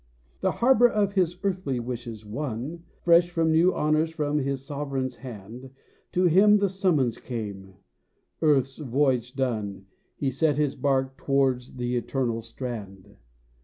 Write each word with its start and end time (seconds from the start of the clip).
The 0.39 0.53
harbor 0.53 0.87
of 0.89 1.13
his 1.13 1.37
earthly 1.43 1.79
wishes 1.79 2.25
won, 2.25 2.85
Fresh 3.03 3.29
from 3.29 3.51
new 3.51 3.71
honors 3.75 4.09
from 4.09 4.39
his 4.39 4.65
Sovereign's 4.65 5.17
hand, 5.17 5.69
To 6.13 6.25
him 6.25 6.57
the 6.57 6.69
summons 6.69 7.19
came. 7.19 7.75
Earth's 8.41 8.79
voyage 8.79 9.35
done, 9.35 9.85
He 10.15 10.31
set 10.31 10.57
his 10.57 10.73
bark 10.73 11.17
towards 11.17 11.75
the 11.75 11.95
eternal 11.95 12.41
strand. 12.41 13.17